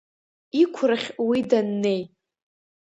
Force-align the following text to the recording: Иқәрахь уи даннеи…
Иқәрахь 0.61 1.07
уи 1.27 1.39
даннеи… 1.49 2.01